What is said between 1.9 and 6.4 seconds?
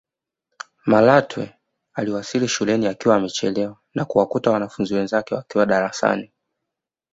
aliwasili shuleni akiwa kachelewa na kuwakuta wanafunzi wenzake wakiwa darasani